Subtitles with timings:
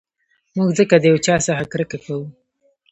[0.55, 2.25] موږ ځکه د یو چا څخه کرکه کوو.